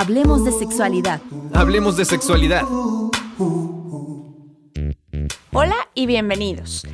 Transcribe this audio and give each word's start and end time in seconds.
Hablemos 0.00 0.46
de 0.46 0.52
sexualidad. 0.52 1.20
Hablemos 1.52 1.94
de 1.98 2.06
sexualidad. 2.06 2.62
Hola 5.52 5.76
y 5.92 6.06
bienvenidos. 6.06 6.86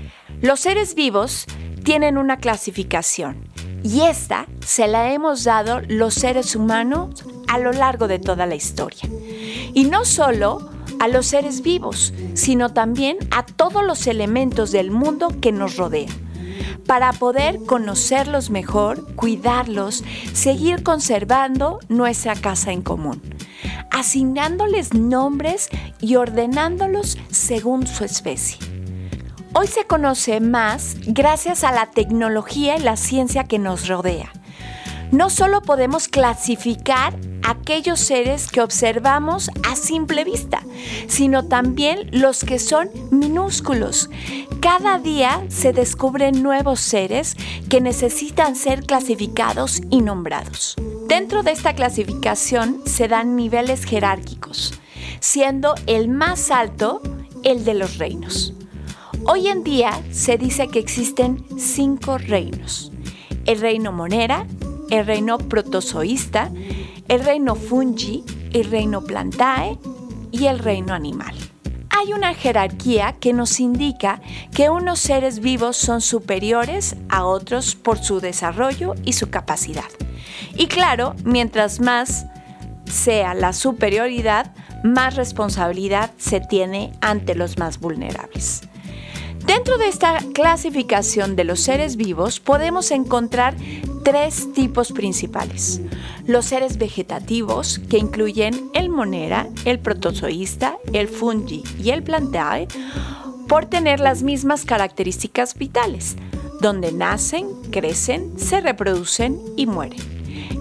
Los 0.43 0.59
seres 0.59 0.97
vivos 0.97 1.47
tienen 1.85 2.19
una 2.19 2.39
clasificación 2.39 3.49
y 3.85 4.01
esta 4.01 4.49
se 4.59 4.89
la 4.89 5.13
hemos 5.13 5.45
dado 5.45 5.83
los 5.87 6.15
seres 6.15 6.57
humanos 6.57 7.25
a 7.47 7.59
lo 7.59 7.71
largo 7.71 8.09
de 8.09 8.19
toda 8.19 8.45
la 8.45 8.57
historia. 8.57 9.09
Y 9.73 9.85
no 9.85 10.05
solo 10.05 10.69
a 10.99 11.07
los 11.07 11.27
seres 11.27 11.63
vivos, 11.63 12.13
sino 12.35 12.73
también 12.73 13.19
a 13.31 13.47
todos 13.47 13.85
los 13.85 14.09
elementos 14.09 14.73
del 14.73 14.91
mundo 14.91 15.29
que 15.41 15.53
nos 15.53 15.77
rodean 15.77 16.26
para 16.87 17.13
poder 17.13 17.65
conocerlos 17.67 18.51
mejor, 18.51 19.15
cuidarlos, 19.15 20.05
seguir 20.33 20.83
conservando 20.83 21.81
nuestra 21.89 22.35
casa 22.35 22.73
en 22.73 22.83
común, 22.83 23.21
asignándoles 23.91 24.95
nombres 24.95 25.69
y 26.01 26.17
ordenándolos 26.17 27.19
según 27.31 27.87
su 27.87 28.05
especie. 28.05 28.59
Hoy 29.55 29.67
se 29.67 29.85
conoce 29.85 30.41
más 30.41 30.97
gracias 31.07 31.65
a 31.65 31.73
la 31.73 31.87
tecnología 31.87 32.77
y 32.77 32.81
la 32.81 32.97
ciencia 32.97 33.45
que 33.45 33.59
nos 33.59 33.89
rodea. 33.89 34.31
No 35.13 35.31
solo 35.31 35.63
podemos 35.63 36.09
clasificar 36.09 37.15
aquellos 37.47 38.01
seres 38.01 38.49
que 38.49 38.61
observamos 38.61 39.51
a 39.63 39.77
simple 39.77 40.25
vista, 40.25 40.63
sino 41.07 41.47
también 41.47 42.09
los 42.13 42.45
que 42.45 42.59
son 42.59 42.91
minúsculos. 43.11 44.11
Cada 44.61 44.99
día 44.99 45.45
se 45.49 45.73
descubren 45.73 46.43
nuevos 46.43 46.81
seres 46.81 47.37
que 47.71 47.81
necesitan 47.81 48.57
ser 48.57 48.85
clasificados 48.85 49.81
y 49.91 50.03
nombrados. 50.03 50.75
Dentro 51.07 51.45
de 51.45 51.53
esta 51.53 51.75
clasificación 51.75 52.83
se 52.85 53.07
dan 53.07 53.37
niveles 53.37 53.85
jerárquicos, 53.85 54.75
siendo 55.21 55.77
el 55.87 56.09
más 56.09 56.51
alto 56.51 57.01
el 57.45 57.65
de 57.65 57.75
los 57.75 57.99
reinos. 57.99 58.55
Hoy 59.25 59.47
en 59.47 59.63
día 59.63 60.03
se 60.11 60.37
dice 60.37 60.67
que 60.67 60.81
existen 60.81 61.45
cinco 61.59 62.19
reinos. 62.19 62.91
El 63.45 63.61
reino 63.61 63.93
monera, 63.93 64.47
el 64.91 65.07
reino 65.07 65.39
protozoísta, 65.39 66.51
el 67.09 67.25
reino 67.25 67.55
fungi, 67.55 68.25
el 68.53 68.71
reino 68.71 69.03
plantae 69.03 69.79
y 70.33 70.47
el 70.47 70.59
reino 70.59 70.95
animal. 70.95 71.35
Hay 71.91 72.13
una 72.13 72.35
jerarquía 72.35 73.15
que 73.19 73.33
nos 73.33 73.59
indica 73.59 74.21
que 74.55 74.69
unos 74.69 74.99
seres 74.99 75.41
vivos 75.41 75.77
son 75.77 76.01
superiores 76.01 76.97
a 77.09 77.25
otros 77.25 77.75
por 77.75 77.99
su 77.99 78.21
desarrollo 78.21 78.95
y 79.05 79.15
su 79.15 79.31
capacidad. 79.31 79.89
Y 80.57 80.67
claro, 80.67 81.15
mientras 81.25 81.81
más 81.81 82.27
sea 82.85 83.35
la 83.35 83.53
superioridad, 83.53 84.53
más 84.85 85.17
responsabilidad 85.17 86.11
se 86.19 86.41
tiene 86.41 86.93
ante 87.01 87.35
los 87.35 87.59
más 87.59 87.81
vulnerables. 87.81 88.63
Dentro 89.47 89.79
de 89.79 89.89
esta 89.89 90.19
clasificación 90.35 91.37
de 91.37 91.45
los 91.45 91.61
seres 91.61 91.97
vivos 91.97 92.41
podemos 92.41 92.91
encontrar 92.91 93.55
tres 94.05 94.53
tipos 94.53 94.93
principales. 94.93 95.81
Los 96.27 96.47
seres 96.47 96.77
vegetativos, 96.77 97.79
que 97.79 97.99
incluyen 97.99 98.71
el 98.75 98.89
monera, 98.89 99.49
el 99.65 99.79
protozoísta, 99.79 100.77
el 100.93 101.07
fungi 101.07 101.63
y 101.79 101.91
el 101.91 102.03
plantae, 102.03 102.67
por 103.49 103.67
tener 103.67 104.01
las 104.01 104.25
mismas 104.25 104.65
características 104.65 105.55
vitales, 105.55 106.17
donde 106.61 106.91
nacen, 106.91 107.47
crecen, 107.71 108.37
se 108.39 108.61
reproducen 108.61 109.41
y 109.57 109.67
mueren. 109.67 110.01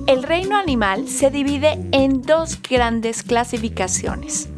El 0.06 0.22
reino 0.22 0.56
animal 0.56 1.08
se 1.08 1.32
divide 1.32 1.80
en 1.92 2.22
dos 2.22 2.60
grandes 2.62 3.24
clasificaciones. 3.24 4.50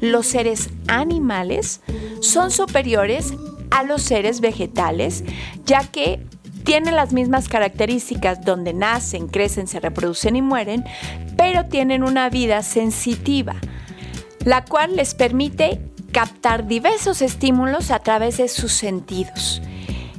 Los 0.00 0.26
seres 0.26 0.68
animales 0.88 1.80
son 2.20 2.50
superiores 2.50 3.32
a 3.70 3.82
los 3.82 4.02
seres 4.02 4.42
vegetales, 4.42 5.24
ya 5.64 5.90
que 5.90 6.26
tienen 6.64 6.96
las 6.96 7.12
mismas 7.12 7.48
características 7.48 8.44
donde 8.44 8.72
nacen, 8.72 9.28
crecen, 9.28 9.66
se 9.66 9.80
reproducen 9.80 10.36
y 10.36 10.42
mueren, 10.42 10.84
pero 11.36 11.66
tienen 11.66 12.02
una 12.02 12.30
vida 12.30 12.62
sensitiva, 12.62 13.56
la 14.44 14.64
cual 14.64 14.96
les 14.96 15.14
permite 15.14 15.80
captar 16.12 16.66
diversos 16.66 17.22
estímulos 17.22 17.90
a 17.90 18.00
través 18.00 18.38
de 18.38 18.48
sus 18.48 18.72
sentidos, 18.72 19.62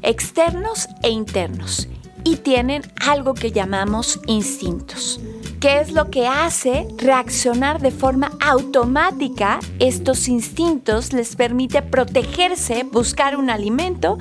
externos 0.02 0.88
e 1.04 1.10
internos, 1.10 1.88
y 2.24 2.38
tienen 2.38 2.84
algo 3.00 3.34
que 3.34 3.52
llamamos 3.52 4.20
instintos 4.28 5.20
que 5.62 5.80
es 5.80 5.92
lo 5.92 6.10
que 6.10 6.26
hace 6.26 6.88
reaccionar 6.98 7.80
de 7.80 7.92
forma 7.92 8.32
automática. 8.42 9.60
Estos 9.78 10.28
instintos, 10.28 11.14
les 11.14 11.36
permite 11.36 11.84
protegerse, 11.84 12.84
buscar 12.84 13.38
un 13.38 13.52
alimento, 13.52 14.18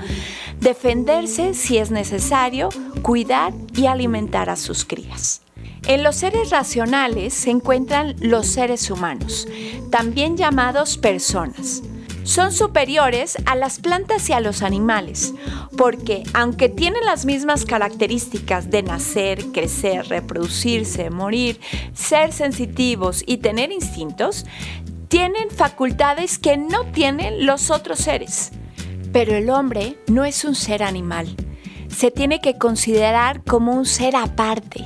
defenderse 0.60 1.54
si 1.54 1.78
es 1.78 1.90
necesario, 1.90 2.68
cuidar 3.02 3.52
y 3.74 3.86
alimentar 3.86 4.50
a 4.50 4.56
sus 4.56 4.84
crías. 4.84 5.42
En 5.86 6.02
los 6.02 6.16
seres 6.16 6.50
racionales 6.50 7.32
se 7.34 7.50
encuentran 7.50 8.14
los 8.20 8.46
seres 8.46 8.90
humanos, 8.90 9.48
también 9.90 10.36
llamados 10.36 10.98
personas 10.98 11.82
son 12.22 12.52
superiores 12.52 13.36
a 13.46 13.56
las 13.56 13.78
plantas 13.80 14.28
y 14.28 14.32
a 14.32 14.40
los 14.40 14.62
animales, 14.62 15.34
porque 15.76 16.22
aunque 16.32 16.68
tienen 16.68 17.04
las 17.04 17.24
mismas 17.24 17.64
características 17.64 18.70
de 18.70 18.82
nacer, 18.82 19.46
crecer, 19.46 20.06
reproducirse, 20.06 21.10
morir, 21.10 21.60
ser 21.92 22.32
sensitivos 22.32 23.24
y 23.26 23.38
tener 23.38 23.72
instintos, 23.72 24.46
tienen 25.08 25.50
facultades 25.50 26.38
que 26.38 26.56
no 26.56 26.84
tienen 26.92 27.46
los 27.46 27.70
otros 27.70 27.98
seres. 27.98 28.52
Pero 29.12 29.34
el 29.34 29.50
hombre 29.50 29.96
no 30.06 30.24
es 30.24 30.44
un 30.44 30.54
ser 30.54 30.82
animal. 30.82 31.34
Se 31.88 32.10
tiene 32.10 32.40
que 32.40 32.56
considerar 32.58 33.42
como 33.44 33.72
un 33.72 33.86
ser 33.86 34.14
aparte, 34.16 34.84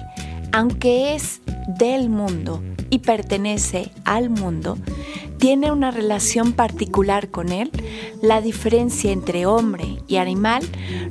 aunque 0.53 1.15
es 1.15 1.43
del 1.79 2.09
mundo 2.09 2.62
y 2.91 3.01
pertenece 3.01 3.91
al 4.05 4.31
mundo, 4.31 4.79
tiene 5.39 5.71
una 5.71 5.91
relación 5.91 6.53
particular 6.53 7.29
con 7.31 7.51
él, 7.51 7.71
la 8.23 8.41
diferencia 8.41 9.12
entre 9.12 9.47
hombre 9.47 9.99
y 10.09 10.17
animal 10.17 10.62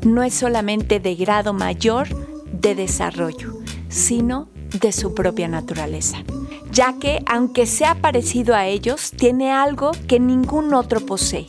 no 0.04 0.24
es 0.24 0.34
solamente 0.34 1.00
de 1.00 1.16
grado 1.16 1.54
mayor 1.54 2.08
de 2.52 2.74
desarrollo, 2.74 3.60
sino 3.90 4.48
de 4.80 4.92
su 4.92 5.14
propia 5.14 5.48
naturaleza, 5.48 6.24
ya 6.72 6.98
que 7.00 7.22
aunque 7.28 7.68
sea 7.68 7.96
parecido 7.96 8.56
a 8.56 8.66
ellos, 8.66 9.12
tiene 9.12 9.52
algo 9.52 9.92
que 10.08 10.20
ningún 10.20 10.74
otro 10.74 11.00
posee 11.02 11.46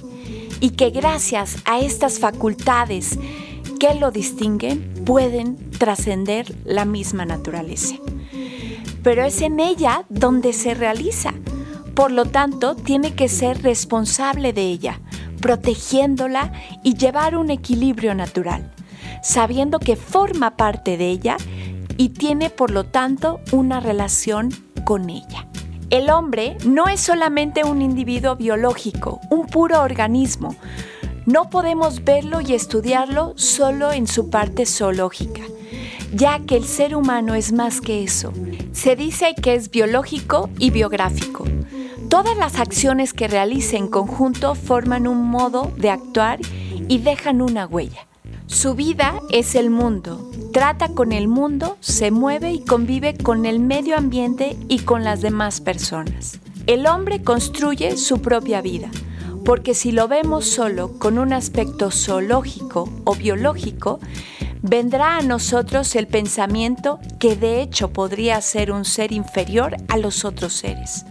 y 0.64 0.70
que 0.70 0.88
gracias 0.88 1.58
a 1.66 1.80
estas 1.80 2.18
facultades 2.18 3.18
que 3.78 3.94
lo 3.94 4.10
distinguen 4.10 4.94
pueden 5.04 5.70
trascender 5.70 6.56
la 6.64 6.86
misma 6.86 7.26
naturaleza. 7.26 7.96
Pero 9.02 9.24
es 9.24 9.42
en 9.42 9.60
ella 9.60 10.06
donde 10.08 10.54
se 10.54 10.72
realiza 10.72 11.34
por 11.94 12.10
lo 12.10 12.24
tanto, 12.24 12.74
tiene 12.74 13.14
que 13.14 13.28
ser 13.28 13.62
responsable 13.62 14.52
de 14.52 14.62
ella, 14.62 15.00
protegiéndola 15.40 16.52
y 16.82 16.94
llevar 16.94 17.36
un 17.36 17.50
equilibrio 17.50 18.14
natural, 18.16 18.72
sabiendo 19.22 19.78
que 19.78 19.94
forma 19.94 20.56
parte 20.56 20.96
de 20.96 21.08
ella 21.08 21.36
y 21.96 22.08
tiene 22.08 22.50
por 22.50 22.72
lo 22.72 22.84
tanto 22.84 23.40
una 23.52 23.78
relación 23.78 24.48
con 24.84 25.08
ella. 25.08 25.48
El 25.90 26.10
hombre 26.10 26.56
no 26.66 26.88
es 26.88 27.00
solamente 27.00 27.62
un 27.64 27.82
individuo 27.82 28.36
biológico, 28.36 29.20
un 29.30 29.46
puro 29.46 29.82
organismo. 29.82 30.56
No 31.26 31.50
podemos 31.50 32.04
verlo 32.04 32.40
y 32.40 32.54
estudiarlo 32.54 33.34
solo 33.36 33.92
en 33.92 34.06
su 34.06 34.30
parte 34.30 34.66
zoológica, 34.66 35.42
ya 36.12 36.40
que 36.40 36.56
el 36.56 36.64
ser 36.64 36.96
humano 36.96 37.34
es 37.34 37.52
más 37.52 37.80
que 37.80 38.02
eso. 38.02 38.32
Se 38.72 38.96
dice 38.96 39.34
que 39.34 39.54
es 39.54 39.70
biológico 39.70 40.50
y 40.58 40.70
biográfico. 40.70 41.44
Todas 42.08 42.36
las 42.36 42.58
acciones 42.58 43.12
que 43.12 43.28
realice 43.28 43.76
en 43.76 43.88
conjunto 43.88 44.54
forman 44.54 45.06
un 45.06 45.28
modo 45.28 45.70
de 45.76 45.90
actuar 45.90 46.38
y 46.88 46.98
dejan 46.98 47.42
una 47.42 47.66
huella. 47.66 48.06
Su 48.46 48.74
vida 48.74 49.20
es 49.30 49.54
el 49.54 49.70
mundo, 49.70 50.30
trata 50.52 50.88
con 50.88 51.12
el 51.12 51.28
mundo, 51.28 51.76
se 51.80 52.10
mueve 52.10 52.52
y 52.52 52.64
convive 52.64 53.16
con 53.16 53.46
el 53.46 53.58
medio 53.58 53.96
ambiente 53.96 54.56
y 54.68 54.80
con 54.80 55.04
las 55.04 55.22
demás 55.22 55.60
personas. 55.60 56.40
El 56.66 56.86
hombre 56.86 57.22
construye 57.22 57.96
su 57.96 58.20
propia 58.20 58.60
vida, 58.60 58.90
porque 59.44 59.74
si 59.74 59.92
lo 59.92 60.08
vemos 60.08 60.46
solo 60.46 60.98
con 60.98 61.18
un 61.18 61.32
aspecto 61.32 61.90
zoológico 61.90 62.90
o 63.04 63.14
biológico, 63.14 64.00
vendrá 64.62 65.18
a 65.18 65.22
nosotros 65.22 65.94
el 65.96 66.06
pensamiento 66.06 66.98
que 67.18 67.36
de 67.36 67.62
hecho 67.62 67.92
podría 67.92 68.40
ser 68.40 68.72
un 68.72 68.84
ser 68.84 69.12
inferior 69.12 69.76
a 69.88 69.96
los 69.96 70.24
otros 70.24 70.52
seres 70.52 71.04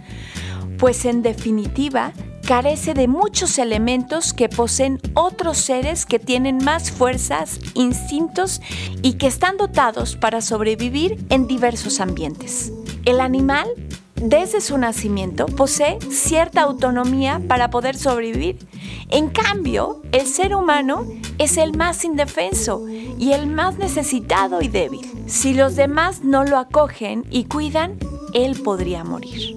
pues 0.84 1.06
en 1.06 1.22
definitiva 1.22 2.12
carece 2.46 2.94
de 2.94 3.08
muchos 3.08 3.58
elementos 3.58 4.34
que 4.34 4.50
poseen 4.50 5.00
otros 5.14 5.58
seres 5.58 6.06
que 6.06 6.20
tienen 6.20 6.58
más 6.64 6.92
fuerzas, 6.92 7.60
instintos 7.74 8.62
y 9.02 9.14
que 9.14 9.28
están 9.28 9.58
dotados 9.58 10.16
para 10.16 10.42
sobrevivir 10.42 11.26
en 11.30 11.48
diversos 11.48 12.00
ambientes. 12.00 12.72
El 13.06 13.22
animal 13.22 13.68
desde 14.24 14.62
su 14.62 14.78
nacimiento, 14.78 15.48
posee 15.48 16.00
cierta 16.10 16.62
autonomía 16.62 17.42
para 17.48 17.70
poder 17.70 17.98
sobrevivir. 17.98 18.58
En 19.10 19.30
cambio, 19.30 20.02
el 20.14 20.26
ser 20.28 20.56
humano 20.56 21.06
es 21.38 21.58
el 21.58 21.76
más 21.76 22.06
indefenso 22.06 22.88
y 22.88 23.34
el 23.34 23.48
más 23.48 23.78
necesitado 23.78 24.62
y 24.62 24.70
débil. 24.70 25.02
Si 25.28 25.54
los 25.54 25.76
demás 25.76 26.24
no 26.24 26.46
lo 26.46 26.58
acogen 26.58 27.26
y 27.30 27.46
cuidan, 27.46 27.98
él 28.34 28.62
podría 28.62 29.04
morir. 29.04 29.56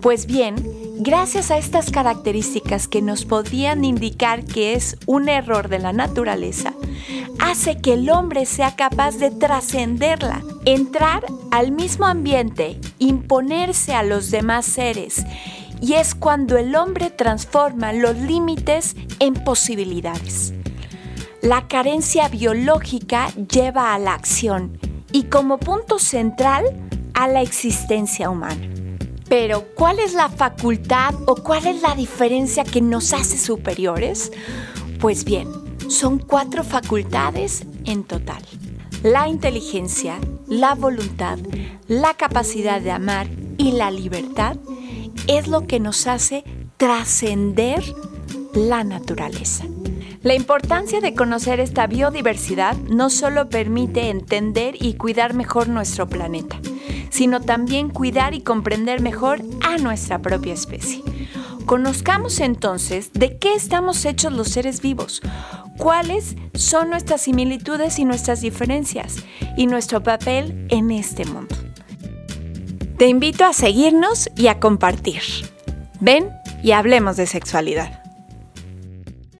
Pues 0.00 0.26
bien, 0.26 0.81
gracias 1.02 1.50
a 1.50 1.58
estas 1.58 1.90
características 1.90 2.86
que 2.86 3.02
nos 3.02 3.24
podrían 3.24 3.84
indicar 3.84 4.44
que 4.44 4.74
es 4.74 4.96
un 5.06 5.28
error 5.28 5.68
de 5.68 5.78
la 5.78 5.92
naturaleza, 5.92 6.74
hace 7.40 7.78
que 7.78 7.94
el 7.94 8.08
hombre 8.08 8.46
sea 8.46 8.76
capaz 8.76 9.16
de 9.16 9.30
trascenderla, 9.30 10.42
entrar 10.64 11.24
al 11.50 11.72
mismo 11.72 12.06
ambiente, 12.06 12.78
imponerse 12.98 13.94
a 13.94 14.02
los 14.02 14.30
demás 14.30 14.64
seres. 14.64 15.24
Y 15.80 15.94
es 15.94 16.14
cuando 16.14 16.56
el 16.56 16.76
hombre 16.76 17.10
transforma 17.10 17.92
los 17.92 18.16
límites 18.16 18.94
en 19.18 19.34
posibilidades. 19.34 20.54
La 21.42 21.66
carencia 21.66 22.28
biológica 22.28 23.30
lleva 23.50 23.92
a 23.92 23.98
la 23.98 24.14
acción 24.14 24.78
y 25.10 25.24
como 25.24 25.58
punto 25.58 25.98
central 25.98 26.64
a 27.14 27.26
la 27.26 27.42
existencia 27.42 28.30
humana. 28.30 28.81
Pero, 29.32 29.64
¿cuál 29.74 29.98
es 29.98 30.12
la 30.12 30.28
facultad 30.28 31.14
o 31.24 31.36
cuál 31.36 31.66
es 31.66 31.80
la 31.80 31.94
diferencia 31.94 32.64
que 32.64 32.82
nos 32.82 33.14
hace 33.14 33.38
superiores? 33.38 34.30
Pues 35.00 35.24
bien, 35.24 35.48
son 35.88 36.18
cuatro 36.18 36.64
facultades 36.64 37.64
en 37.86 38.04
total. 38.04 38.42
La 39.02 39.28
inteligencia, 39.28 40.18
la 40.48 40.74
voluntad, 40.74 41.38
la 41.88 42.12
capacidad 42.12 42.82
de 42.82 42.90
amar 42.90 43.26
y 43.56 43.72
la 43.72 43.90
libertad 43.90 44.58
es 45.26 45.48
lo 45.48 45.66
que 45.66 45.80
nos 45.80 46.06
hace 46.06 46.44
trascender 46.76 47.82
la 48.52 48.84
naturaleza. 48.84 49.64
La 50.20 50.34
importancia 50.34 51.00
de 51.00 51.14
conocer 51.14 51.58
esta 51.58 51.86
biodiversidad 51.86 52.76
no 52.76 53.08
solo 53.08 53.48
permite 53.48 54.10
entender 54.10 54.74
y 54.78 54.92
cuidar 54.94 55.32
mejor 55.32 55.68
nuestro 55.68 56.06
planeta, 56.06 56.60
sino 57.12 57.42
también 57.42 57.90
cuidar 57.90 58.32
y 58.32 58.40
comprender 58.40 59.02
mejor 59.02 59.42
a 59.60 59.76
nuestra 59.76 60.20
propia 60.20 60.54
especie. 60.54 61.02
Conozcamos 61.66 62.40
entonces 62.40 63.12
de 63.12 63.36
qué 63.38 63.54
estamos 63.54 64.04
hechos 64.06 64.32
los 64.32 64.48
seres 64.48 64.80
vivos, 64.80 65.20
cuáles 65.76 66.36
son 66.54 66.88
nuestras 66.90 67.20
similitudes 67.20 67.98
y 67.98 68.06
nuestras 68.06 68.40
diferencias 68.40 69.16
y 69.56 69.66
nuestro 69.66 70.02
papel 70.02 70.66
en 70.70 70.90
este 70.90 71.26
mundo. 71.26 71.54
Te 72.96 73.08
invito 73.08 73.44
a 73.44 73.52
seguirnos 73.52 74.30
y 74.34 74.46
a 74.46 74.58
compartir. 74.58 75.22
Ven 76.00 76.30
y 76.62 76.72
hablemos 76.72 77.16
de 77.16 77.26
sexualidad. 77.26 78.01